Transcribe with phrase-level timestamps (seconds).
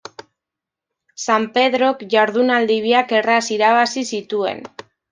[1.25, 4.69] San Pedrok jardunaldi biak erraz irabazi zituen.